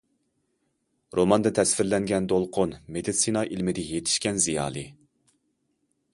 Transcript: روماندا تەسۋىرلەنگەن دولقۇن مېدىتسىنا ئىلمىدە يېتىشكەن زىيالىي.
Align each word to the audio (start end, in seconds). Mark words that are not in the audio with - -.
روماندا 1.19 1.51
تەسۋىرلەنگەن 1.59 2.31
دولقۇن 2.33 2.75
مېدىتسىنا 2.97 3.47
ئىلمىدە 3.53 3.87
يېتىشكەن 3.93 4.43
زىيالىي. 4.49 4.91